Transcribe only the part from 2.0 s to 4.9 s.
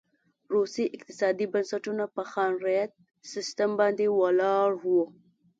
په خان رعیت سیستم باندې ولاړ و.